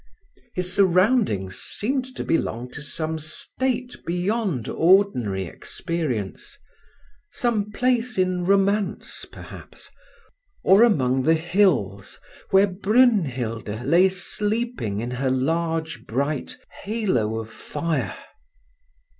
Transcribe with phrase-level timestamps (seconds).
[0.55, 9.91] His surroundings seemed to belong to some state beyond ordinary experience—some place in romance, perhaps,
[10.63, 12.19] or among the hills
[12.49, 18.17] where Brünhild lay sleeping in her large bright halo of fire.